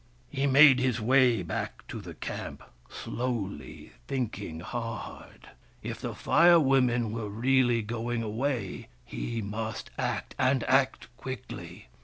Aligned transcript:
He 0.31 0.47
made 0.47 0.79
his 0.79 0.99
way 0.99 1.43
back 1.43 1.87
to 1.87 2.01
the 2.01 2.15
camp, 2.15 2.63
slowly, 2.89 3.91
think 4.07 4.39
ing 4.41 4.61
hard. 4.61 5.49
If 5.83 6.01
the 6.01 6.15
Fire 6.15 6.59
Women 6.59 7.11
were 7.11 7.29
really 7.29 7.83
going 7.83 8.23
away, 8.23 8.87
he 9.05 9.43
must 9.43 9.91
act, 9.99 10.33
and 10.39 10.63
act 10.63 11.15
quickly. 11.17 11.85